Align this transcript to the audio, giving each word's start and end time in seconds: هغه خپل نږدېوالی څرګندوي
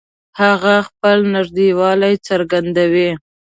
هغه 0.41 0.75
خپل 0.87 1.17
نږدېوالی 1.35 2.13
څرګندوي 2.27 3.09